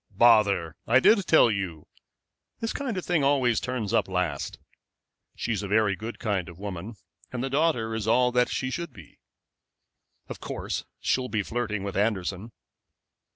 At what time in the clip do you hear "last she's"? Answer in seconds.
4.11-5.61